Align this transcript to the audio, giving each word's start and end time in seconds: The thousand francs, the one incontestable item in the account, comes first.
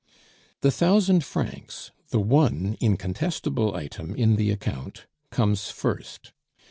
The 0.61 0.71
thousand 0.71 1.23
francs, 1.23 1.91
the 2.09 2.19
one 2.19 2.75
incontestable 2.79 3.75
item 3.75 4.15
in 4.15 4.35
the 4.35 4.49
account, 4.49 5.05
comes 5.29 5.69
first. 5.69 6.31